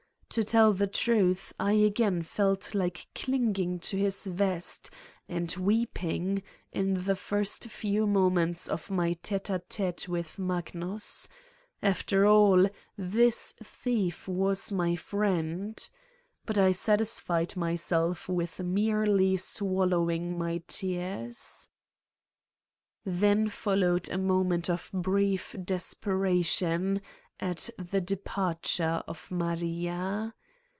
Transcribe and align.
To 0.35 0.45
tell 0.45 0.71
the 0.71 0.87
truth, 0.87 1.51
I 1.59 1.73
again 1.73 2.21
felt 2.21 2.73
like 2.73 3.05
clinging 3.13 3.79
to 3.79 3.97
his 3.97 4.25
vest 4.27 4.89
and 5.27 5.51
weeping 5.59 6.41
in 6.71 6.93
the 6.93 7.17
first 7.17 7.65
few 7.65 8.07
moments 8.07 8.69
of 8.69 8.89
my 8.89 9.11
tete 9.11 9.49
a 9.49 9.59
tete 9.59 10.07
with 10.07 10.39
Magnus: 10.39 11.27
after 11.83 12.25
all, 12.25 12.65
this 12.97 13.55
thief 13.61 14.25
was 14.29 14.71
my 14.71 14.95
friend! 14.95 15.89
But 16.45 16.57
I 16.57 16.71
satisfied 16.71 17.57
myself 17.57 18.29
with 18.29 18.57
merely 18.61 19.35
swallowing 19.35 20.37
my 20.37 20.63
tears. 20.65 21.67
Then 23.03 23.49
followed 23.49 24.09
a 24.09 24.17
moment 24.17 24.69
of 24.69 24.89
brief 24.93 25.57
desperation 25.61 27.01
at 27.43 27.67
the 27.79 27.99
departure 27.99 29.01
of 29.07 29.31
Maria. 29.31 30.31